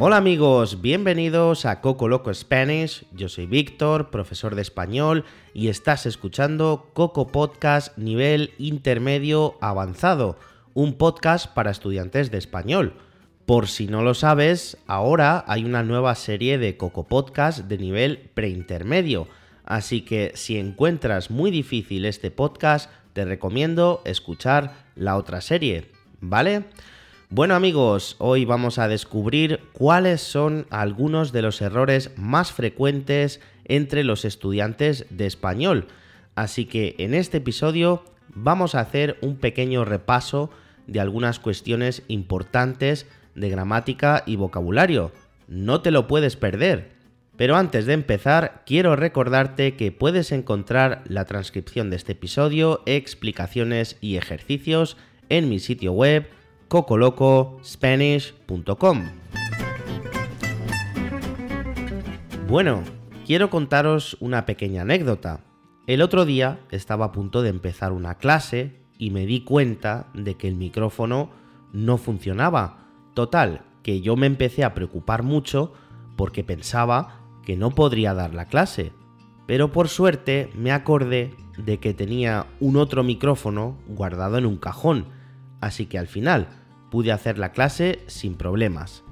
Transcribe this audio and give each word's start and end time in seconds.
Hola 0.00 0.18
amigos, 0.18 0.80
bienvenidos 0.80 1.64
a 1.64 1.80
Coco 1.80 2.06
Loco 2.06 2.32
Spanish. 2.32 3.04
Yo 3.10 3.28
soy 3.28 3.46
Víctor, 3.46 4.10
profesor 4.10 4.54
de 4.54 4.62
español, 4.62 5.24
y 5.54 5.66
estás 5.66 6.06
escuchando 6.06 6.90
Coco 6.92 7.26
Podcast 7.26 7.98
nivel 7.98 8.52
intermedio 8.58 9.58
avanzado, 9.60 10.38
un 10.72 10.92
podcast 10.92 11.52
para 11.52 11.72
estudiantes 11.72 12.30
de 12.30 12.38
español. 12.38 12.94
Por 13.44 13.66
si 13.66 13.88
no 13.88 14.02
lo 14.02 14.14
sabes, 14.14 14.76
ahora 14.86 15.44
hay 15.48 15.64
una 15.64 15.82
nueva 15.82 16.14
serie 16.14 16.58
de 16.58 16.76
Coco 16.76 17.08
Podcast 17.08 17.64
de 17.64 17.78
nivel 17.78 18.30
preintermedio. 18.34 19.26
Así 19.64 20.02
que 20.02 20.30
si 20.36 20.58
encuentras 20.58 21.28
muy 21.28 21.50
difícil 21.50 22.04
este 22.04 22.30
podcast, 22.30 22.88
te 23.14 23.24
recomiendo 23.24 24.00
escuchar 24.04 24.74
la 24.94 25.16
otra 25.16 25.40
serie, 25.40 25.90
¿vale? 26.20 26.66
Bueno 27.30 27.54
amigos, 27.54 28.16
hoy 28.20 28.46
vamos 28.46 28.78
a 28.78 28.88
descubrir 28.88 29.60
cuáles 29.74 30.22
son 30.22 30.66
algunos 30.70 31.30
de 31.30 31.42
los 31.42 31.60
errores 31.60 32.10
más 32.16 32.52
frecuentes 32.52 33.42
entre 33.66 34.02
los 34.02 34.24
estudiantes 34.24 35.04
de 35.10 35.26
español. 35.26 35.88
Así 36.36 36.64
que 36.64 36.94
en 36.96 37.12
este 37.12 37.36
episodio 37.36 38.02
vamos 38.34 38.74
a 38.74 38.80
hacer 38.80 39.18
un 39.20 39.36
pequeño 39.36 39.84
repaso 39.84 40.48
de 40.86 41.00
algunas 41.00 41.38
cuestiones 41.38 42.02
importantes 42.08 43.06
de 43.34 43.50
gramática 43.50 44.22
y 44.24 44.36
vocabulario. 44.36 45.12
No 45.48 45.82
te 45.82 45.90
lo 45.90 46.06
puedes 46.06 46.34
perder. 46.36 46.92
Pero 47.36 47.56
antes 47.56 47.84
de 47.84 47.92
empezar, 47.92 48.62
quiero 48.64 48.96
recordarte 48.96 49.76
que 49.76 49.92
puedes 49.92 50.32
encontrar 50.32 51.04
la 51.06 51.26
transcripción 51.26 51.90
de 51.90 51.96
este 51.96 52.12
episodio, 52.12 52.82
explicaciones 52.86 53.98
y 54.00 54.16
ejercicios 54.16 54.96
en 55.28 55.50
mi 55.50 55.58
sitio 55.58 55.92
web 55.92 56.37
cocolocospanish.com. 56.68 59.04
Bueno, 62.48 62.82
quiero 63.26 63.50
contaros 63.50 64.16
una 64.20 64.46
pequeña 64.46 64.82
anécdota. 64.82 65.40
El 65.86 66.02
otro 66.02 66.24
día 66.24 66.60
estaba 66.70 67.06
a 67.06 67.12
punto 67.12 67.42
de 67.42 67.48
empezar 67.48 67.92
una 67.92 68.16
clase 68.16 68.76
y 68.98 69.10
me 69.10 69.26
di 69.26 69.44
cuenta 69.44 70.08
de 70.14 70.36
que 70.36 70.48
el 70.48 70.54
micrófono 70.54 71.30
no 71.72 71.98
funcionaba. 71.98 72.86
Total, 73.14 73.62
que 73.82 74.00
yo 74.00 74.16
me 74.16 74.26
empecé 74.26 74.64
a 74.64 74.74
preocupar 74.74 75.22
mucho 75.22 75.72
porque 76.16 76.44
pensaba 76.44 77.20
que 77.44 77.56
no 77.56 77.70
podría 77.70 78.12
dar 78.12 78.34
la 78.34 78.46
clase. 78.46 78.92
Pero 79.46 79.72
por 79.72 79.88
suerte 79.88 80.50
me 80.54 80.72
acordé 80.72 81.34
de 81.56 81.78
que 81.78 81.94
tenía 81.94 82.46
un 82.60 82.76
otro 82.76 83.02
micrófono 83.02 83.78
guardado 83.88 84.36
en 84.36 84.44
un 84.44 84.58
cajón, 84.58 85.06
así 85.60 85.86
que 85.86 85.98
al 85.98 86.06
final 86.06 86.48
pude 86.90 87.12
hacer 87.12 87.38
la 87.38 87.52
clase 87.52 88.00
sin 88.06 88.34
problemas. 88.34 89.02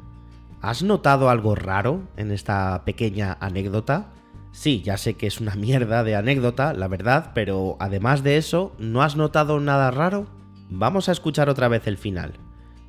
¿Has 0.63 0.83
notado 0.83 1.31
algo 1.31 1.55
raro 1.55 2.03
en 2.17 2.31
esta 2.33 2.85
pequeña 2.85 3.37
anécdota? 3.41 4.09
Sí, 4.53 4.81
ya 4.83 4.97
sé 4.97 5.15
que 5.15 5.27
es 5.27 5.41
una 5.41 5.55
mierda 5.57 6.03
de 6.03 6.17
anécdota, 6.17 6.73
la 6.73 6.89
verdad, 6.89 7.33
pero 7.35 7.77
además 7.79 8.23
de 8.23 8.37
eso, 8.37 8.75
¿no 8.79 9.03
has 9.03 9.17
notado 9.17 9.61
nada 9.61 9.91
raro? 9.91 10.27
Vamos 10.71 11.09
a 11.09 11.13
escuchar 11.13 11.49
otra 11.49 11.69
vez 11.69 11.87
el 11.87 11.99
final. 11.99 12.35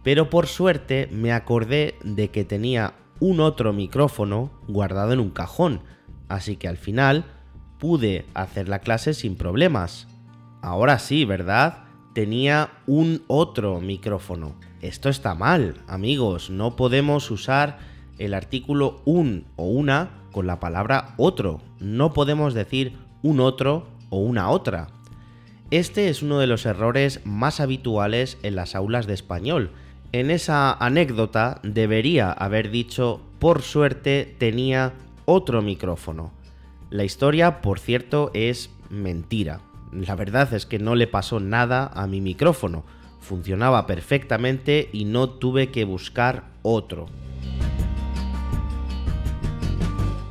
Pero 0.04 0.30
por 0.30 0.48
suerte 0.48 1.10
me 1.12 1.34
acordé 1.34 1.96
de 2.04 2.30
que 2.30 2.46
tenía 2.46 2.94
un 3.20 3.40
otro 3.40 3.74
micrófono 3.74 4.52
guardado 4.68 5.12
en 5.12 5.20
un 5.20 5.32
cajón, 5.32 5.82
así 6.30 6.56
que 6.56 6.68
al 6.68 6.78
final 6.78 7.26
pude 7.78 8.26
hacer 8.34 8.70
la 8.70 8.80
clase 8.80 9.14
sin 9.14 9.36
problemas. 9.36 10.08
Ahora 10.62 11.00
sí, 11.00 11.26
¿verdad? 11.26 11.87
Tenía 12.18 12.72
un 12.88 13.22
otro 13.28 13.80
micrófono. 13.80 14.56
Esto 14.82 15.08
está 15.08 15.36
mal, 15.36 15.76
amigos. 15.86 16.50
No 16.50 16.76
podemos 16.76 17.30
usar 17.30 17.78
el 18.18 18.34
artículo 18.34 19.04
un 19.06 19.46
o 19.56 19.68
una 19.68 20.24
con 20.32 20.48
la 20.48 20.60
palabra 20.60 21.14
otro. 21.18 21.62
No 21.80 22.14
podemos 22.14 22.56
decir 22.56 22.94
un 23.22 23.40
otro 23.40 23.86
o 24.10 24.18
una 24.18 24.50
otra. 24.50 24.88
Este 25.70 26.10
es 26.10 26.24
uno 26.24 26.40
de 26.40 26.48
los 26.48 26.66
errores 26.66 27.22
más 27.24 27.60
habituales 27.60 28.40
en 28.42 28.56
las 28.56 28.74
aulas 28.74 29.06
de 29.06 29.14
español. 29.14 29.70
En 30.12 30.32
esa 30.32 30.74
anécdota 30.74 31.60
debería 31.62 32.32
haber 32.32 32.72
dicho, 32.72 33.22
por 33.38 33.62
suerte 33.62 34.36
tenía 34.40 34.94
otro 35.26 35.62
micrófono. 35.62 36.32
La 36.90 37.04
historia, 37.04 37.62
por 37.62 37.78
cierto, 37.78 38.32
es 38.34 38.72
mentira. 38.90 39.62
La 39.92 40.16
verdad 40.16 40.54
es 40.54 40.66
que 40.66 40.80
no 40.80 40.96
le 40.96 41.08
pasó 41.08 41.40
nada 41.40 41.92
a 41.94 42.08
mi 42.08 42.22
micrófono 42.22 42.86
funcionaba 43.28 43.86
perfectamente 43.88 44.90
y 44.94 45.06
no 45.06 45.30
tuve 45.30 45.70
que 45.70 45.84
buscar 45.84 46.46
otro. 46.62 47.08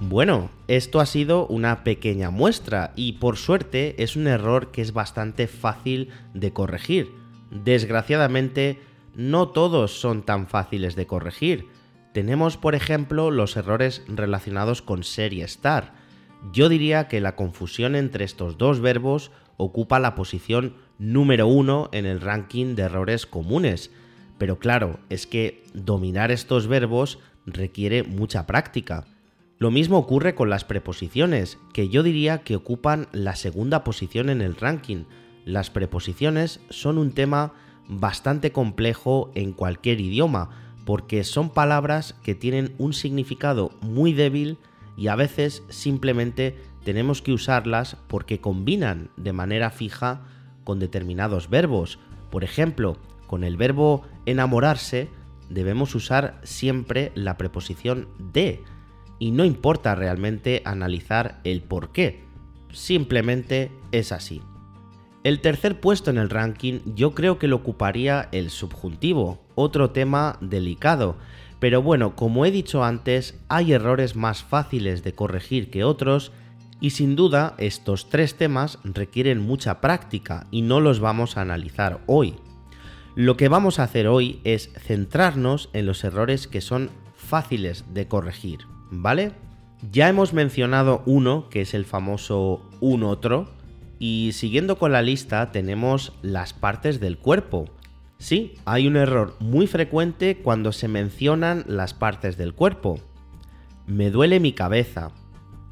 Bueno, 0.01 0.51
esto 0.67 1.01
ha 1.01 1.07
sido 1.07 1.47
una 1.47 1.85
pequeña 1.85 2.31
muestra 2.31 2.93
y 2.97 3.15
por 3.15 3.37
suerte 3.37 4.03
es 4.03 4.17
un 4.17 4.27
error 4.27 4.71
que 4.71 4.81
es 4.81 4.93
bastante 4.93 5.47
fácil 5.47 6.11
de 6.33 6.53
corregir. 6.53 7.13
Desgraciadamente, 7.51 8.81
no 9.15 9.49
todos 9.49 10.01
son 10.01 10.23
tan 10.23 10.47
fáciles 10.47 10.97
de 10.97 11.07
corregir. 11.07 11.67
Tenemos, 12.15 12.57
por 12.57 12.75
ejemplo, 12.75 13.31
los 13.31 13.57
errores 13.57 14.03
relacionados 14.09 14.81
con 14.81 15.03
ser 15.03 15.33
y 15.33 15.43
estar. 15.43 15.95
Yo 16.53 16.69
diría 16.69 17.09
que 17.09 17.21
la 17.21 17.35
confusión 17.35 17.95
entre 17.95 18.25
estos 18.25 18.57
dos 18.57 18.81
verbos 18.81 19.33
ocupa 19.57 19.99
la 19.99 20.15
posición 20.15 20.75
número 20.99 21.47
uno 21.47 21.89
en 21.93 22.07
el 22.07 22.21
ranking 22.21 22.75
de 22.75 22.85
errores 22.85 23.27
comunes. 23.27 23.91
Pero 24.39 24.59
claro, 24.59 24.99
es 25.09 25.27
que 25.27 25.65
dominar 25.75 26.31
estos 26.31 26.67
verbos 26.67 27.19
requiere 27.47 28.03
mucha 28.03 28.47
práctica. 28.47 29.05
Lo 29.59 29.71
mismo 29.71 29.97
ocurre 29.97 30.35
con 30.35 30.51
las 30.51 30.65
preposiciones, 30.65 31.59
que 31.73 31.89
yo 31.89 32.03
diría 32.03 32.43
que 32.43 32.57
ocupan 32.57 33.09
la 33.13 33.37
segunda 33.37 33.85
posición 33.85 34.29
en 34.29 34.43
el 34.43 34.57
ranking. 34.57 35.05
Las 35.47 35.71
preposiciones 35.71 36.61
son 36.69 36.99
un 36.99 37.13
tema 37.13 37.55
bastante 37.89 38.53
complejo 38.53 39.31
en 39.35 39.53
cualquier 39.53 40.01
idioma, 40.01 40.51
porque 40.85 41.25
son 41.25 41.51
palabras 41.51 42.15
que 42.23 42.35
tienen 42.35 42.75
un 42.79 42.93
significado 42.93 43.71
muy 43.81 44.13
débil 44.13 44.59
y 44.97 45.09
a 45.09 45.17
veces 45.17 45.63
simplemente 45.69 46.57
tenemos 46.87 47.21
que 47.21 47.33
usarlas 47.33 47.97
porque 48.07 48.41
combinan 48.41 49.11
de 49.17 49.33
manera 49.33 49.71
fija 49.71 50.21
con 50.63 50.79
determinados 50.79 51.51
verbos. 51.51 51.99
Por 52.31 52.45
ejemplo, 52.45 52.97
con 53.27 53.43
el 53.43 53.57
verbo 53.57 54.03
enamorarse 54.25 55.09
debemos 55.51 55.97
usar 55.97 56.39
siempre 56.45 57.11
la 57.17 57.37
preposición 57.37 58.07
de 58.21 58.63
y 59.19 59.33
no 59.33 59.45
importa 59.45 59.97
realmente 59.97 60.63
analizar 60.65 61.41
el 61.43 61.61
por 61.61 61.91
qué, 61.91 62.23
simplemente 62.71 63.73
es 63.91 64.13
así. 64.13 64.41
El 65.25 65.41
tercer 65.41 65.81
puesto 65.81 66.13
en 66.13 66.19
el 66.19 66.31
ranking 66.31 66.79
yo 66.95 67.17
creo 67.17 67.41
que 67.41 67.49
lo 67.49 67.57
ocuparía 67.57 68.29
el 68.31 68.51
subjuntivo, 68.51 69.45
otro 69.57 69.91
tema 69.91 70.39
delicado, 70.41 71.17
pero 71.59 71.83
bueno, 71.83 72.15
como 72.15 72.47
he 72.47 72.53
dicho 72.53 72.85
antes, 72.85 73.41
hay 73.49 73.73
errores 73.73 74.15
más 74.15 74.45
fáciles 74.45 75.03
de 75.03 75.15
corregir 75.17 75.69
que 75.69 75.83
otros 75.83 76.31
y 76.81 76.91
sin 76.91 77.17
duda 77.17 77.55
estos 77.59 78.09
tres 78.09 78.35
temas 78.35 78.79
requieren 78.85 79.41
mucha 79.41 79.81
práctica 79.81 80.47
y 80.51 80.63
no 80.63 80.81
los 80.81 81.01
vamos 81.01 81.37
a 81.37 81.43
analizar 81.43 82.01
hoy. 82.07 82.37
Lo 83.15 83.37
que 83.37 83.49
vamos 83.49 83.79
a 83.79 83.85
hacer 83.85 84.09
hoy 84.09 84.41
es 84.45 84.71
centrarnos 84.75 85.71
en 85.73 85.87
los 85.87 86.05
errores 86.05 86.47
que 86.47 86.61
son 86.61 86.91
fáciles 87.15 87.85
de 87.95 88.09
corregir, 88.09 88.61
¿vale? 88.91 89.33
Ya 89.91 90.09
hemos 90.09 90.33
mencionado 90.33 91.03
uno, 91.07 91.49
que 91.49 91.63
es 91.63 91.75
el 91.75 91.85
famoso 91.85 92.69
un 92.81 93.03
otro, 93.05 93.49
y 93.99 94.33
siguiendo 94.33 94.79
con 94.79 94.93
la 94.93 95.03
lista 95.03 95.51
tenemos 95.53 96.13
las 96.23 96.53
partes 96.53 97.01
del 97.01 97.19
cuerpo. 97.19 97.71
Sí, 98.19 98.55
hay 98.65 98.87
un 98.87 98.97
error 98.97 99.35
muy 99.41 99.67
frecuente 99.67 100.39
cuando 100.43 100.73
se 100.73 100.89
mencionan 100.89 101.65
las 101.67 101.95
partes 101.95 102.37
del 102.37 102.55
cuerpo. 102.55 102.99
Me 103.87 104.11
duele 104.11 104.41
mi 104.41 104.53
cabeza, 104.53 105.13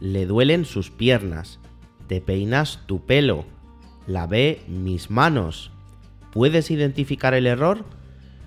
le 0.05 0.27
duelen 0.27 0.67
sus 0.67 0.91
piernas, 0.91 1.59
te 2.09 2.21
peinas 2.21 2.81
tu 2.85 3.07
pelo, 3.07 3.47
la 4.07 4.27
ve 4.27 4.61
mis 4.69 5.11
manos. 5.11 5.71
¿Puedes 6.31 6.71
identificar 6.71 7.33
el 7.33 7.47
error? 7.47 7.87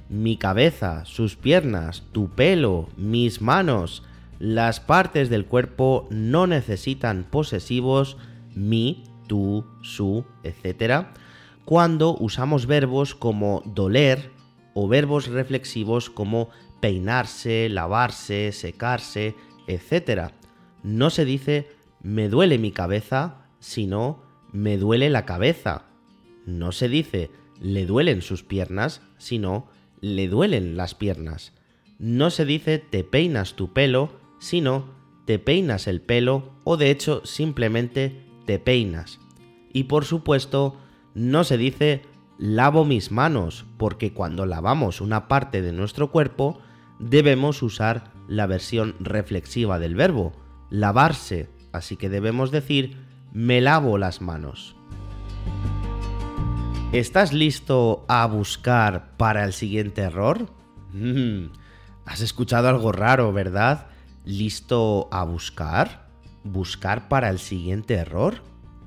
Mi 0.08 0.38
cabeza, 0.38 1.04
sus 1.06 1.36
piernas, 1.36 2.04
tu 2.12 2.30
pelo, 2.30 2.90
mis 2.96 3.42
manos. 3.42 4.04
Las 4.38 4.80
partes 4.80 5.32
del 5.32 5.48
cuerpo 5.48 6.08
no 6.12 6.46
necesitan 6.46 7.26
posesivos 7.28 8.18
mi, 8.54 9.04
tú, 9.26 9.66
su, 9.82 10.26
etc. 10.44 11.08
Cuando 11.66 12.16
usamos 12.16 12.68
verbos 12.68 13.16
como 13.16 13.64
doler 13.66 14.30
o 14.76 14.88
verbos 14.88 15.26
reflexivos 15.26 16.12
como 16.12 16.50
peinarse, 16.82 17.68
lavarse, 17.68 18.52
secarse, 18.52 19.34
etc 19.66 20.37
no 20.84 21.10
se 21.10 21.26
dice 21.26 21.68
me 22.02 22.30
duele 22.30 22.58
mi 22.58 22.72
cabeza, 22.72 23.48
sino 23.60 24.24
me 24.52 24.78
duele 24.78 25.10
la 25.10 25.26
cabeza. 25.26 25.86
No 26.46 26.72
se 26.72 26.88
dice 26.90 27.32
le 27.60 27.86
duelen 27.86 28.22
sus 28.22 28.44
piernas, 28.44 29.02
sino 29.18 29.68
le 30.02 30.28
duelen 30.28 30.78
las 30.78 30.96
piernas. 30.96 31.54
no 32.00 32.30
se 32.30 32.46
dice 32.46 32.78
te 32.78 33.04
peinas 33.04 33.56
tu 33.56 33.74
pelo, 33.74 34.12
sino 34.40 34.86
te 35.26 35.40
peinas 35.40 35.88
el 35.88 36.00
pelo 36.02 36.52
o 36.64 36.78
de 36.78 36.92
hecho 36.92 37.26
simplemente 37.26 38.24
te 38.46 38.60
peinas. 38.60 39.20
Y 39.74 39.86
por 39.86 40.06
supuesto, 40.06 40.78
no 41.16 41.44
se 41.44 41.58
dice 41.58 42.04
lavo 42.38 42.86
mis 42.86 43.12
manos, 43.12 43.66
porque 43.78 44.14
cuando 44.14 44.46
lavamos 44.46 45.02
una 45.02 45.28
parte 45.28 45.62
de 45.62 45.72
nuestro 45.72 46.12
cuerpo, 46.12 46.60
debemos 47.00 47.64
usar 47.64 48.12
la 48.28 48.46
versión 48.46 48.96
reflexiva 49.00 49.80
del 49.80 49.96
verbo, 49.96 50.34
lavarse, 50.70 51.50
así 51.72 51.98
que 51.98 52.10
debemos 52.10 52.52
decir 52.52 52.98
me 53.34 53.62
lavo 53.62 53.98
las 53.98 54.22
manos. 54.22 54.76
¿Estás 56.94 57.34
listo 57.34 58.06
a 58.08 58.26
buscar 58.28 59.18
para 59.18 59.44
el 59.44 59.54
siguiente 59.54 60.02
error? 60.02 60.50
Mm, 60.94 61.48
has 62.06 62.22
escuchado 62.22 62.70
algo 62.70 62.92
raro, 62.92 63.34
¿verdad? 63.34 63.88
¿Listo 64.26 65.10
a 65.12 65.24
buscar? 65.26 66.08
¿Buscar 66.44 67.10
para 67.10 67.30
el 67.30 67.40
siguiente 67.40 67.96
error? 67.96 68.42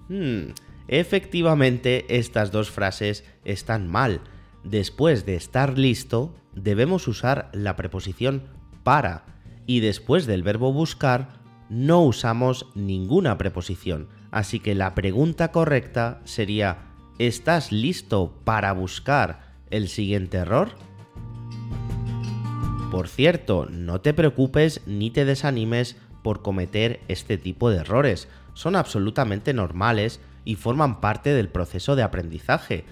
Hmm, 0.09 0.53
efectivamente, 0.89 2.07
estas 2.17 2.51
dos 2.51 2.71
frases 2.71 3.25
están 3.45 3.87
mal. 3.87 4.23
Después 4.65 5.27
de 5.27 5.37
estar 5.37 5.79
listo, 5.79 6.35
debemos 6.55 7.07
usar 7.07 7.51
la 7.53 7.77
preposición 7.77 8.45
para 8.83 9.25
y 9.67 9.81
después 9.81 10.27
del 10.27 10.43
verbo 10.43 10.73
buscar 10.73 11.40
no 11.71 12.03
usamos 12.03 12.67
ninguna 12.75 13.39
preposición. 13.39 14.09
Así 14.31 14.61
que 14.61 14.75
la 14.75 14.95
pregunta 14.95 15.53
correcta 15.53 16.21
sería 16.25 16.91
¿Estás 17.19 17.71
listo 17.71 18.35
para 18.45 18.73
buscar 18.73 19.55
el 19.71 19.89
siguiente 19.89 20.39
error? 20.39 20.71
Por 22.91 23.09
cierto, 23.09 23.67
no 23.71 24.01
te 24.01 24.15
preocupes 24.15 24.81
ni 24.87 25.11
te 25.11 25.25
desanimes 25.25 25.97
por 26.25 26.43
cometer 26.43 27.01
este 27.09 27.39
tipo 27.39 27.71
de 27.71 27.79
errores. 27.79 28.27
Son 28.55 28.75
absolutamente 28.75 29.53
normales 29.53 30.21
y 30.45 30.57
forman 30.57 31.01
parte 31.01 31.35
del 31.35 31.51
proceso 31.51 31.95
de 31.95 32.03
aprendizaje. 32.03 32.85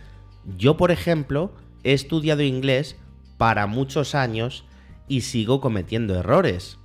Yo, 0.57 0.77
por 0.77 0.91
ejemplo, 0.91 1.51
he 1.83 1.95
estudiado 1.95 2.43
inglés 2.43 2.97
para 3.39 3.67
muchos 3.67 4.15
años 4.15 4.65
y 5.09 5.23
sigo 5.23 5.61
cometiendo 5.61 6.15
errores. 6.15 6.79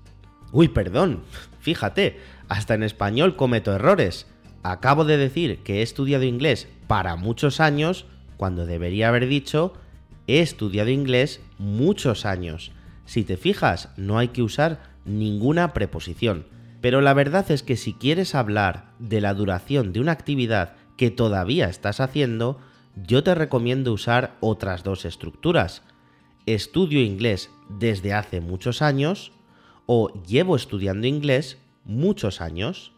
Uy, 0.54 0.68
perdón, 0.68 1.24
fíjate, 1.60 2.20
hasta 2.48 2.76
en 2.76 2.84
español 2.84 3.36
cometo 3.36 3.74
errores. 3.74 4.28
Acabo 4.62 5.04
de 5.04 5.18
decir 5.18 5.58
que 5.64 5.80
he 5.80 5.82
estudiado 5.82 6.24
inglés 6.26 6.70
para 6.86 7.16
muchos 7.16 7.60
años 7.60 8.06
cuando 8.38 8.68
debería 8.68 9.10
haber 9.10 9.28
dicho 9.28 9.74
he 10.28 10.42
estudiado 10.42 10.92
inglés 10.92 11.42
muchos 11.58 12.26
años. 12.26 12.72
Si 13.06 13.24
te 13.24 13.36
fijas, 13.36 13.90
no 13.98 14.20
hay 14.20 14.30
que 14.30 14.44
usar 14.44 14.80
ninguna 15.06 15.74
preposición. 15.74 16.46
Pero 16.82 17.02
la 17.02 17.16
verdad 17.16 17.50
es 17.50 17.64
que 17.64 17.76
si 17.76 17.94
quieres 17.94 18.36
hablar 18.36 18.92
de 19.00 19.22
la 19.22 19.34
duración 19.34 19.92
de 19.92 20.02
una 20.02 20.12
actividad 20.12 20.76
que 20.98 21.10
todavía 21.10 21.68
estás 21.68 22.00
haciendo, 22.00 22.60
yo 22.96 23.24
te 23.24 23.34
recomiendo 23.34 23.92
usar 23.92 24.38
otras 24.40 24.84
dos 24.84 25.04
estructuras. 25.04 25.82
Estudio 26.46 27.02
inglés 27.02 27.50
desde 27.70 28.14
hace 28.14 28.40
muchos 28.40 28.84
años 28.84 29.33
o 29.86 30.12
llevo 30.24 30.56
estudiando 30.56 31.08
inglés 31.08 31.58
muchos 31.86 32.42
años. 32.42 32.92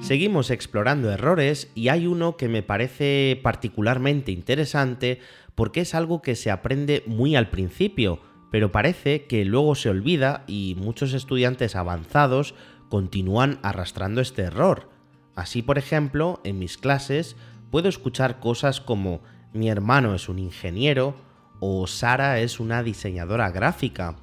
Seguimos 0.00 0.50
explorando 0.50 1.10
errores 1.10 1.70
y 1.74 1.88
hay 1.88 2.06
uno 2.06 2.36
que 2.36 2.48
me 2.48 2.62
parece 2.62 3.38
particularmente 3.42 4.32
interesante 4.32 5.20
porque 5.54 5.80
es 5.82 5.94
algo 5.94 6.22
que 6.22 6.36
se 6.36 6.50
aprende 6.50 7.02
muy 7.06 7.36
al 7.36 7.50
principio, 7.50 8.20
pero 8.50 8.72
parece 8.72 9.26
que 9.26 9.44
luego 9.44 9.74
se 9.74 9.90
olvida 9.90 10.44
y 10.46 10.74
muchos 10.78 11.12
estudiantes 11.12 11.76
avanzados 11.76 12.54
continúan 12.88 13.58
arrastrando 13.62 14.20
este 14.20 14.42
error. 14.42 14.88
Así, 15.36 15.62
por 15.62 15.78
ejemplo, 15.78 16.40
en 16.44 16.58
mis 16.58 16.76
clases 16.76 17.36
puedo 17.70 17.88
escuchar 17.88 18.40
cosas 18.40 18.80
como 18.80 19.20
mi 19.52 19.68
hermano 19.68 20.14
es 20.14 20.28
un 20.28 20.38
ingeniero 20.38 21.14
o 21.60 21.86
Sara 21.86 22.40
es 22.40 22.58
una 22.58 22.82
diseñadora 22.82 23.50
gráfica. 23.50 24.16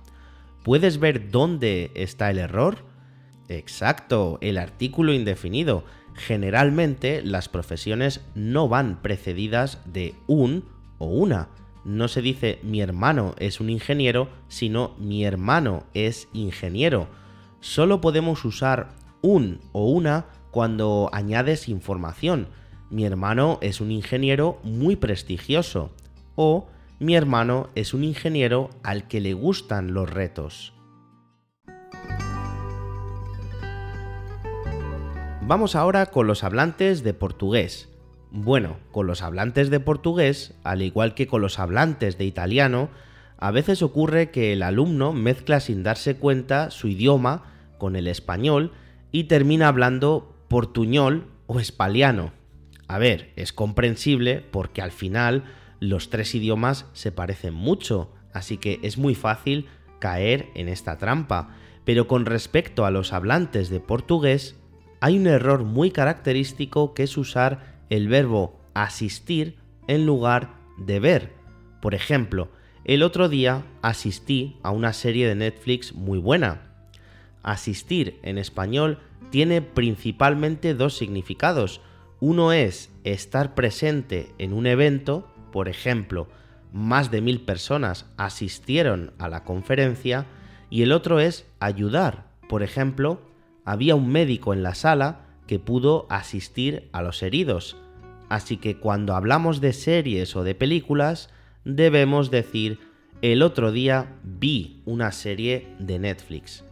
¿Puedes 0.68 1.00
ver 1.00 1.32
dónde 1.32 1.92
está 1.96 2.30
el 2.30 2.40
error? 2.40 2.80
Exacto, 3.48 4.38
el 4.42 4.58
artículo 4.58 5.14
indefinido. 5.14 5.86
Generalmente 6.14 7.22
las 7.22 7.48
profesiones 7.48 8.20
no 8.36 8.68
van 8.68 9.02
precedidas 9.02 9.80
de 9.86 10.14
un 10.28 10.66
o 10.98 11.06
una. 11.06 11.48
No 11.86 12.10
se 12.10 12.22
dice 12.22 12.60
mi 12.64 12.82
hermano 12.82 13.34
es 13.40 13.62
un 13.62 13.70
ingeniero, 13.70 14.28
sino 14.50 14.94
mi 15.00 15.24
hermano 15.24 15.86
es 15.94 16.28
ingeniero. 16.34 17.08
Solo 17.62 18.02
podemos 18.02 18.44
usar 18.44 18.90
un 19.22 19.62
o 19.72 19.90
una 19.90 20.26
cuando 20.52 21.10
añades 21.14 21.70
información. 21.70 22.50
Mi 22.90 23.06
hermano 23.06 23.58
es 23.62 23.80
un 23.80 23.90
ingeniero 23.90 24.60
muy 24.64 24.98
prestigioso. 24.98 25.92
O 26.36 26.68
mi 27.00 27.16
hermano 27.16 27.70
es 27.76 27.94
un 27.94 28.04
ingeniero 28.04 28.70
al 28.84 29.08
que 29.08 29.22
le 29.22 29.34
gustan 29.34 29.94
los 29.94 30.10
retos. 30.10 30.74
Vamos 35.42 35.76
ahora 35.76 36.08
con 36.08 36.28
los 36.28 36.44
hablantes 36.44 37.04
de 37.04 37.14
portugués. 37.14 37.90
Bueno, 38.32 38.78
con 38.92 39.08
los 39.08 39.22
hablantes 39.22 39.70
de 39.70 39.80
portugués, 39.80 40.56
al 40.64 40.82
igual 40.82 41.14
que 41.14 41.28
con 41.28 41.42
los 41.42 41.60
hablantes 41.60 42.18
de 42.18 42.26
italiano, 42.26 42.90
a 43.38 43.52
veces 43.52 43.82
ocurre 43.82 44.32
que 44.32 44.52
el 44.52 44.64
alumno 44.64 45.14
mezcla 45.14 45.60
sin 45.60 45.84
darse 45.84 46.18
cuenta 46.18 46.72
su 46.72 46.88
idioma 46.88 47.44
con 47.78 47.96
el 47.96 48.08
español 48.08 48.74
y 49.12 49.26
termina 49.26 49.68
hablando 49.68 50.36
portuñol 50.50 51.28
o 51.46 51.60
espaliano. 51.60 52.34
A 52.88 52.98
ver, 52.98 53.32
es 53.36 53.54
comprensible 53.54 54.44
porque 54.52 54.82
al 54.82 54.92
final 54.92 55.44
los 55.80 56.10
tres 56.10 56.34
idiomas 56.36 56.86
se 56.94 57.12
parecen 57.12 57.54
mucho, 57.54 58.12
así 58.34 58.58
que 58.58 58.80
es 58.84 58.98
muy 58.98 59.16
fácil 59.16 59.68
caer 60.00 60.50
en 60.56 60.70
esta 60.70 60.98
trampa. 60.98 61.56
Pero 61.86 62.08
con 62.08 62.26
respecto 62.26 62.86
a 62.86 62.92
los 62.92 63.14
hablantes 63.14 63.70
de 63.70 63.80
portugués, 63.80 64.56
hay 65.00 65.18
un 65.18 65.28
error 65.28 65.64
muy 65.64 65.92
característico 65.92 66.94
que 66.94 67.04
es 67.04 67.18
usar 67.18 67.78
el 67.90 68.08
verbo 68.08 68.60
asistir 68.74 69.58
en 69.88 70.06
lugar 70.06 70.56
de 70.78 71.00
ver. 71.00 71.34
Por 71.82 71.96
ejemplo, 71.96 72.50
el 72.86 73.04
otro 73.04 73.30
día 73.30 73.66
asistí 73.82 74.58
a 74.64 74.72
una 74.72 74.94
serie 74.94 75.28
de 75.28 75.36
Netflix 75.36 75.94
muy 75.94 76.20
buena. 76.20 76.74
Asistir 77.44 78.20
en 78.24 78.38
español 78.38 79.00
tiene 79.30 79.62
principalmente 79.62 80.74
dos 80.74 80.96
significados. 80.96 81.82
Uno 82.20 82.52
es 82.52 82.92
estar 83.04 83.56
presente 83.56 84.32
en 84.38 84.54
un 84.54 84.68
evento, 84.68 85.32
por 85.52 85.70
ejemplo, 85.70 86.28
más 86.74 87.12
de 87.12 87.22
mil 87.22 87.42
personas 87.42 88.06
asistieron 88.18 89.14
a 89.20 89.30
la 89.30 89.44
conferencia, 89.44 90.26
y 90.70 90.82
el 90.82 90.92
otro 90.92 91.20
es 91.20 91.46
ayudar, 91.60 92.28
por 92.50 92.64
ejemplo, 92.64 93.22
había 93.66 93.96
un 93.96 94.10
médico 94.10 94.54
en 94.54 94.64
la 94.64 94.76
sala 94.76 95.26
que 95.48 95.60
pudo 95.60 96.08
asistir 96.10 96.90
a 96.92 97.02
los 97.02 97.24
heridos. 97.24 97.78
Así 98.30 98.58
que 98.58 98.78
cuando 98.78 99.16
hablamos 99.16 99.62
de 99.62 99.74
series 99.74 100.36
o 100.36 100.44
de 100.44 100.56
películas, 100.56 101.30
debemos 101.64 102.32
decir 102.32 102.80
el 103.22 103.42
otro 103.42 103.72
día 103.72 104.16
vi 104.24 104.82
una 104.86 105.12
serie 105.12 105.68
de 105.80 106.00
Netflix. 106.00 106.64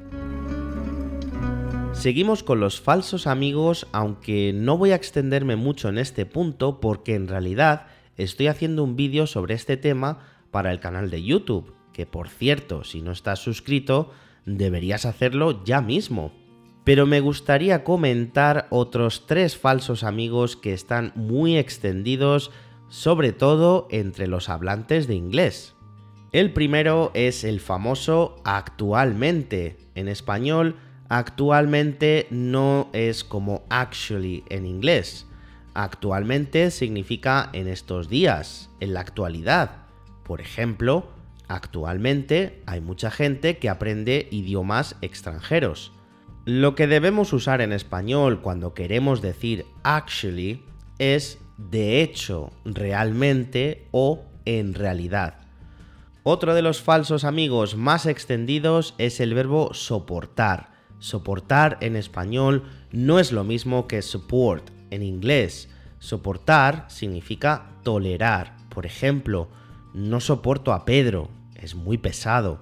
Seguimos 1.94 2.44
con 2.44 2.60
los 2.60 2.82
falsos 2.82 3.26
amigos, 3.26 3.88
aunque 3.92 4.52
no 4.54 4.78
voy 4.78 4.92
a 4.92 4.96
extenderme 4.96 5.56
mucho 5.56 5.90
en 5.90 5.98
este 5.98 6.26
punto 6.26 6.80
porque 6.80 7.16
en 7.16 7.28
realidad 7.28 7.88
estoy 8.18 8.48
haciendo 8.48 8.84
un 8.84 8.96
vídeo 8.96 9.28
sobre 9.28 9.54
este 9.54 9.78
tema 9.78 10.20
para 10.52 10.72
el 10.72 10.80
canal 10.80 11.10
de 11.10 11.24
YouTube, 11.24 11.74
que 11.94 12.06
por 12.06 12.30
cierto, 12.30 12.84
si 12.84 13.02
no 13.02 13.12
estás 13.12 13.40
suscrito, 13.40 14.12
deberías 14.46 15.06
hacerlo 15.06 15.64
ya 15.64 15.82
mismo 15.82 16.32
pero 16.86 17.08
me 17.08 17.20
gustaría 17.20 17.84
comentar 17.84 18.68
otros 18.70 19.26
tres 19.26 19.58
falsos 19.58 20.04
amigos 20.04 20.56
que 20.56 20.72
están 20.72 21.12
muy 21.16 21.58
extendidos, 21.58 22.52
sobre 22.90 23.34
todo 23.34 23.88
entre 23.90 24.28
los 24.28 24.50
hablantes 24.50 25.08
de 25.08 25.16
inglés. 25.16 25.74
El 26.32 26.54
primero 26.54 27.12
es 27.16 27.44
el 27.44 27.60
famoso 27.60 28.36
actualmente. 28.46 29.78
En 29.96 30.08
español, 30.08 30.76
actualmente 31.10 32.28
no 32.30 32.90
es 32.94 33.24
como 33.24 33.64
actually 33.70 34.44
en 34.50 34.68
inglés. 34.68 35.25
Actualmente 35.76 36.72
significa 36.72 37.50
en 37.52 37.68
estos 37.68 38.08
días, 38.08 38.70
en 38.80 38.94
la 38.94 39.02
actualidad. 39.02 39.84
Por 40.24 40.40
ejemplo, 40.40 41.10
actualmente 41.50 42.64
hay 42.66 42.80
mucha 42.80 43.12
gente 43.12 43.58
que 43.58 43.68
aprende 43.68 44.30
idiomas 44.32 44.96
extranjeros. 45.02 45.92
Lo 46.46 46.76
que 46.76 46.88
debemos 46.88 47.34
usar 47.34 47.60
en 47.60 47.74
español 47.74 48.42
cuando 48.42 48.74
queremos 48.74 49.22
decir 49.22 49.66
actually 49.84 50.64
es 50.98 51.40
de 51.58 52.02
hecho, 52.02 52.54
realmente 52.64 53.90
o 53.92 54.24
en 54.46 54.76
realidad. 54.76 55.40
Otro 56.24 56.56
de 56.56 56.62
los 56.62 56.82
falsos 56.82 57.26
amigos 57.26 57.76
más 57.76 58.06
extendidos 58.06 58.96
es 58.98 59.20
el 59.20 59.34
verbo 59.34 59.74
soportar. 59.74 60.72
Soportar 61.00 61.78
en 61.82 61.98
español 61.98 62.64
no 62.94 63.20
es 63.20 63.34
lo 63.34 63.44
mismo 63.44 63.88
que 63.88 64.02
support 64.02 64.75
en 64.96 65.04
inglés. 65.04 65.70
Soportar 66.00 66.86
significa 66.90 67.68
tolerar. 67.84 68.56
Por 68.70 68.86
ejemplo, 68.86 69.48
no 69.94 70.20
soporto 70.20 70.74
a 70.74 70.86
Pedro, 70.86 71.30
es 71.56 71.76
muy 71.76 71.98
pesado. 71.98 72.60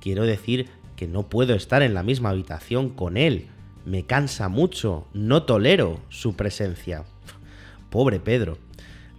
Quiero 0.00 0.24
decir 0.24 0.68
que 0.96 1.08
no 1.08 1.28
puedo 1.28 1.54
estar 1.54 1.82
en 1.82 1.94
la 1.94 2.02
misma 2.02 2.30
habitación 2.30 2.90
con 2.90 3.16
él. 3.16 3.48
Me 3.84 4.04
cansa 4.04 4.48
mucho, 4.48 5.06
no 5.14 5.44
tolero 5.44 6.00
su 6.10 6.36
presencia. 6.36 7.04
Pobre 7.90 8.20
Pedro. 8.20 8.58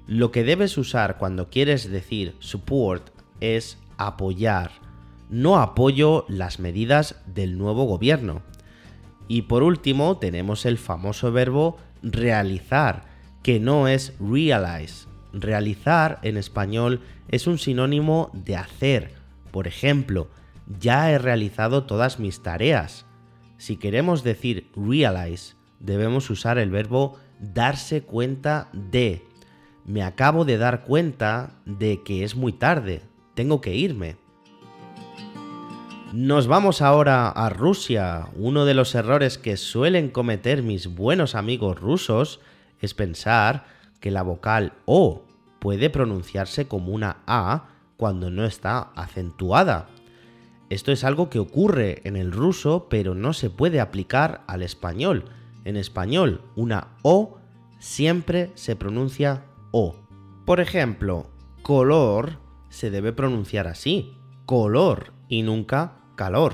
Lo 0.07 0.31
que 0.31 0.43
debes 0.43 0.77
usar 0.77 1.17
cuando 1.17 1.49
quieres 1.49 1.89
decir 1.89 2.35
support 2.39 3.09
es 3.39 3.77
apoyar. 3.97 4.71
No 5.29 5.57
apoyo 5.57 6.25
las 6.27 6.59
medidas 6.59 7.15
del 7.25 7.57
nuevo 7.57 7.85
gobierno. 7.85 8.41
Y 9.27 9.43
por 9.43 9.63
último 9.63 10.17
tenemos 10.17 10.65
el 10.65 10.77
famoso 10.77 11.31
verbo 11.31 11.77
realizar, 12.01 13.03
que 13.43 13.59
no 13.59 13.87
es 13.87 14.13
realize. 14.19 15.07
Realizar 15.33 16.19
en 16.23 16.37
español 16.37 17.01
es 17.29 17.47
un 17.47 17.57
sinónimo 17.57 18.29
de 18.33 18.55
hacer. 18.55 19.13
Por 19.51 19.67
ejemplo, 19.67 20.27
ya 20.79 21.11
he 21.11 21.17
realizado 21.17 21.83
todas 21.83 22.19
mis 22.19 22.41
tareas. 22.43 23.05
Si 23.57 23.77
queremos 23.77 24.23
decir 24.23 24.69
realize, 24.75 25.55
debemos 25.79 26.29
usar 26.29 26.57
el 26.57 26.71
verbo 26.71 27.17
darse 27.39 28.03
cuenta 28.03 28.69
de. 28.73 29.23
Me 29.85 30.03
acabo 30.03 30.45
de 30.45 30.57
dar 30.57 30.83
cuenta 30.83 31.59
de 31.65 32.03
que 32.03 32.23
es 32.23 32.35
muy 32.35 32.53
tarde, 32.53 33.01
tengo 33.33 33.61
que 33.61 33.75
irme. 33.75 34.17
Nos 36.13 36.47
vamos 36.47 36.81
ahora 36.81 37.29
a 37.29 37.49
Rusia. 37.49 38.27
Uno 38.35 38.65
de 38.65 38.73
los 38.73 38.95
errores 38.95 39.37
que 39.37 39.55
suelen 39.55 40.09
cometer 40.09 40.61
mis 40.61 40.87
buenos 40.87 41.35
amigos 41.35 41.79
rusos 41.79 42.41
es 42.81 42.93
pensar 42.93 43.63
que 44.01 44.11
la 44.11 44.21
vocal 44.21 44.73
O 44.83 45.23
puede 45.59 45.89
pronunciarse 45.89 46.67
como 46.67 46.91
una 46.91 47.19
A 47.27 47.69
cuando 47.95 48.29
no 48.29 48.43
está 48.43 48.91
acentuada. 48.97 49.87
Esto 50.69 50.91
es 50.91 51.05
algo 51.05 51.29
que 51.29 51.39
ocurre 51.39 52.01
en 52.03 52.17
el 52.17 52.33
ruso, 52.33 52.87
pero 52.89 53.15
no 53.15 53.31
se 53.31 53.49
puede 53.49 53.79
aplicar 53.79 54.43
al 54.47 54.63
español. 54.63 55.23
En 55.63 55.77
español, 55.77 56.41
una 56.57 56.89
O 57.03 57.37
siempre 57.79 58.51
se 58.55 58.75
pronuncia 58.75 59.45
O. 59.71 59.95
Por 60.45 60.59
ejemplo, 60.59 61.27
color 61.61 62.39
se 62.67 62.91
debe 62.91 63.13
pronunciar 63.13 63.67
así, 63.67 64.17
color 64.45 65.13
y 65.29 65.43
nunca 65.43 66.00
calor. 66.21 66.53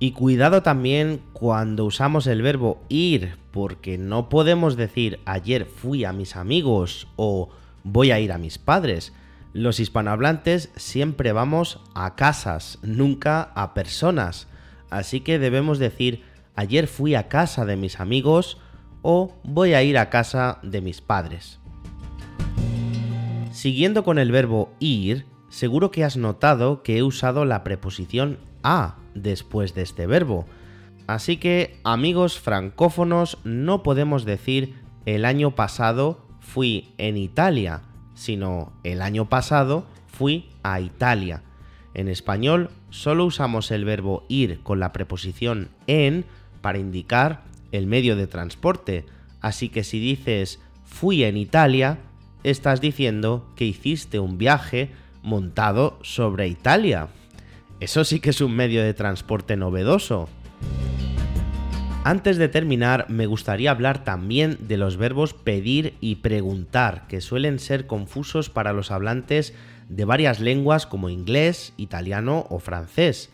Y 0.00 0.10
cuidado 0.10 0.64
también 0.64 1.22
cuando 1.32 1.84
usamos 1.84 2.26
el 2.26 2.42
verbo 2.42 2.82
ir, 2.88 3.36
porque 3.52 3.96
no 3.96 4.28
podemos 4.28 4.76
decir 4.76 5.20
ayer 5.24 5.66
fui 5.66 6.04
a 6.04 6.12
mis 6.12 6.34
amigos 6.34 7.06
o 7.14 7.50
voy 7.84 8.10
a 8.10 8.18
ir 8.18 8.32
a 8.32 8.38
mis 8.38 8.58
padres. 8.58 9.12
Los 9.52 9.78
hispanohablantes 9.78 10.72
siempre 10.74 11.30
vamos 11.30 11.78
a 11.94 12.16
casas, 12.16 12.80
nunca 12.82 13.52
a 13.54 13.72
personas. 13.72 14.48
Así 14.90 15.20
que 15.20 15.38
debemos 15.38 15.78
decir 15.78 16.24
ayer 16.56 16.88
fui 16.88 17.14
a 17.14 17.28
casa 17.28 17.64
de 17.64 17.76
mis 17.76 18.00
amigos 18.00 18.58
o 19.02 19.32
voy 19.44 19.74
a 19.74 19.84
ir 19.84 19.96
a 19.96 20.10
casa 20.10 20.58
de 20.64 20.80
mis 20.80 21.00
padres. 21.00 21.60
Siguiendo 23.52 24.02
con 24.02 24.18
el 24.18 24.32
verbo 24.32 24.72
ir, 24.80 25.29
seguro 25.50 25.90
que 25.90 26.04
has 26.04 26.16
notado 26.16 26.82
que 26.82 26.96
he 26.96 27.02
usado 27.02 27.44
la 27.44 27.62
preposición 27.62 28.38
a 28.62 28.96
después 29.14 29.74
de 29.74 29.82
este 29.82 30.06
verbo. 30.06 30.46
Así 31.06 31.36
que, 31.36 31.78
amigos 31.84 32.38
francófonos, 32.38 33.38
no 33.44 33.82
podemos 33.82 34.24
decir 34.24 34.74
el 35.06 35.24
año 35.24 35.54
pasado 35.54 36.24
fui 36.40 36.94
en 36.98 37.16
Italia, 37.16 37.82
sino 38.14 38.72
el 38.84 39.02
año 39.02 39.28
pasado 39.28 39.86
fui 40.06 40.48
a 40.62 40.80
Italia. 40.80 41.42
En 41.94 42.08
español 42.08 42.70
solo 42.90 43.24
usamos 43.24 43.70
el 43.70 43.84
verbo 43.84 44.24
ir 44.28 44.62
con 44.62 44.78
la 44.78 44.92
preposición 44.92 45.68
en 45.86 46.24
para 46.60 46.78
indicar 46.78 47.42
el 47.72 47.86
medio 47.86 48.16
de 48.16 48.26
transporte, 48.26 49.06
así 49.40 49.68
que 49.68 49.82
si 49.82 49.98
dices 49.98 50.60
fui 50.84 51.24
en 51.24 51.36
Italia, 51.36 51.98
estás 52.44 52.80
diciendo 52.80 53.48
que 53.56 53.64
hiciste 53.64 54.18
un 54.18 54.38
viaje 54.38 54.90
montado 55.22 55.98
sobre 56.02 56.48
Italia. 56.48 57.08
Eso 57.80 58.04
sí 58.04 58.20
que 58.20 58.30
es 58.30 58.40
un 58.40 58.54
medio 58.54 58.82
de 58.82 58.94
transporte 58.94 59.56
novedoso. 59.56 60.28
Antes 62.02 62.38
de 62.38 62.48
terminar, 62.48 63.06
me 63.10 63.26
gustaría 63.26 63.70
hablar 63.70 64.04
también 64.04 64.56
de 64.68 64.78
los 64.78 64.96
verbos 64.96 65.34
pedir 65.34 65.94
y 66.00 66.16
preguntar, 66.16 67.06
que 67.08 67.20
suelen 67.20 67.58
ser 67.58 67.86
confusos 67.86 68.48
para 68.48 68.72
los 68.72 68.90
hablantes 68.90 69.54
de 69.90 70.06
varias 70.06 70.40
lenguas 70.40 70.86
como 70.86 71.10
inglés, 71.10 71.74
italiano 71.76 72.46
o 72.48 72.58
francés. 72.58 73.30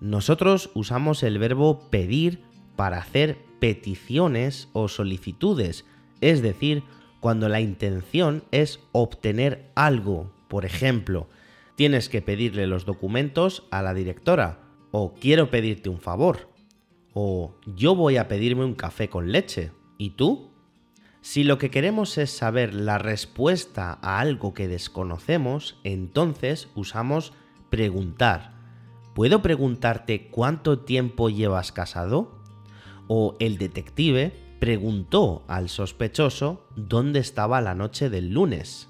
Nosotros 0.00 0.70
usamos 0.74 1.22
el 1.22 1.38
verbo 1.38 1.88
pedir 1.90 2.42
para 2.74 2.98
hacer 2.98 3.38
peticiones 3.60 4.68
o 4.72 4.88
solicitudes, 4.88 5.84
es 6.20 6.42
decir, 6.42 6.82
cuando 7.20 7.48
la 7.48 7.60
intención 7.60 8.42
es 8.50 8.80
obtener 8.92 9.70
algo. 9.74 10.32
Por 10.48 10.64
ejemplo, 10.64 11.28
tienes 11.76 12.08
que 12.08 12.22
pedirle 12.22 12.66
los 12.66 12.84
documentos 12.84 13.66
a 13.70 13.82
la 13.82 13.94
directora, 13.94 14.60
o 14.90 15.14
quiero 15.14 15.50
pedirte 15.50 15.88
un 15.88 16.00
favor, 16.00 16.48
o 17.12 17.54
yo 17.66 17.94
voy 17.94 18.16
a 18.16 18.28
pedirme 18.28 18.64
un 18.64 18.74
café 18.74 19.08
con 19.08 19.30
leche, 19.30 19.72
¿y 19.98 20.10
tú? 20.10 20.50
Si 21.20 21.44
lo 21.44 21.58
que 21.58 21.70
queremos 21.70 22.16
es 22.16 22.30
saber 22.30 22.72
la 22.74 22.98
respuesta 22.98 23.98
a 24.02 24.20
algo 24.20 24.54
que 24.54 24.68
desconocemos, 24.68 25.78
entonces 25.84 26.68
usamos 26.74 27.32
preguntar. 27.70 28.54
¿Puedo 29.14 29.42
preguntarte 29.42 30.28
cuánto 30.28 30.78
tiempo 30.78 31.28
llevas 31.28 31.72
casado? 31.72 32.38
O 33.08 33.36
el 33.40 33.58
detective 33.58 34.32
preguntó 34.60 35.44
al 35.48 35.68
sospechoso 35.68 36.66
dónde 36.76 37.18
estaba 37.18 37.60
la 37.60 37.74
noche 37.74 38.10
del 38.10 38.32
lunes. 38.32 38.88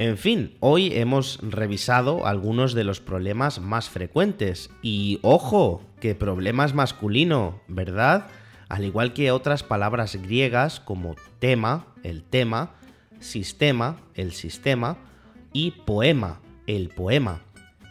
En 0.00 0.16
fin, 0.16 0.56
hoy 0.60 0.94
hemos 0.94 1.38
revisado 1.42 2.26
algunos 2.26 2.72
de 2.72 2.84
los 2.84 3.00
problemas 3.00 3.60
más 3.60 3.90
frecuentes. 3.90 4.70
Y 4.80 5.18
ojo, 5.20 5.82
que 6.00 6.14
problemas 6.14 6.72
masculino, 6.72 7.60
¿verdad? 7.68 8.28
Al 8.70 8.86
igual 8.86 9.12
que 9.12 9.30
otras 9.30 9.62
palabras 9.62 10.16
griegas 10.16 10.80
como 10.80 11.16
tema, 11.38 11.84
el 12.02 12.22
tema, 12.22 12.76
sistema, 13.18 13.98
el 14.14 14.32
sistema, 14.32 14.96
y 15.52 15.72
poema, 15.72 16.40
el 16.66 16.88
poema. 16.88 17.42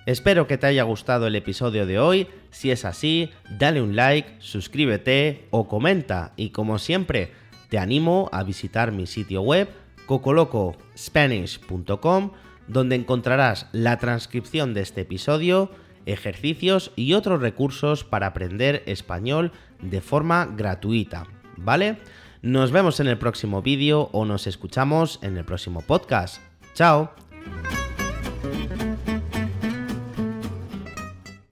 Espero 0.08 0.48
que 0.48 0.58
te 0.58 0.66
haya 0.66 0.82
gustado 0.82 1.28
el 1.28 1.36
episodio 1.36 1.86
de 1.86 2.00
hoy. 2.00 2.28
Si 2.50 2.72
es 2.72 2.86
así, 2.86 3.30
dale 3.60 3.84
un 3.84 3.96
like, 3.96 4.38
suscríbete 4.40 5.46
o 5.52 5.68
comenta. 5.68 6.34
Y 6.38 6.50
como 6.50 6.80
siempre, 6.80 7.34
te 7.70 7.78
animo 7.78 8.30
a 8.32 8.42
visitar 8.42 8.92
mi 8.92 9.06
sitio 9.06 9.44
web 9.44 9.70
cocolocospanish.com 10.10 12.32
donde 12.68 12.96
encontrarás 12.96 13.68
la 13.74 14.00
transcripción 14.00 14.74
de 14.74 14.82
este 14.82 15.02
episodio, 15.02 15.70
ejercicios 16.08 16.92
y 16.96 17.14
otros 17.14 17.42
recursos 17.42 18.04
para 18.04 18.26
aprender 18.28 18.82
español 18.88 19.52
de 19.84 20.02
forma 20.02 20.48
gratuita. 20.48 21.28
¿Vale? 21.58 21.98
Nos 22.42 22.72
vemos 22.72 23.00
en 23.00 23.06
el 23.06 23.20
próximo 23.20 23.62
vídeo 23.62 24.10
o 24.12 24.26
nos 24.26 24.48
escuchamos 24.48 25.20
en 25.22 25.38
el 25.38 25.46
próximo 25.46 25.82
podcast. 25.82 26.42
¡Chao! 26.74 27.14